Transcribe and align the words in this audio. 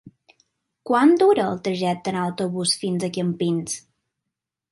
Quant 0.89 1.11
dura 1.23 1.43
el 1.49 1.59
trajecte 1.67 2.13
en 2.13 2.17
autobús 2.21 2.73
fins 2.85 3.07
a 3.09 3.13
Campins? 3.19 3.77